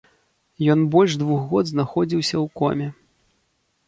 [0.73, 2.87] Ён больш двух год знаходзіўся ў коме.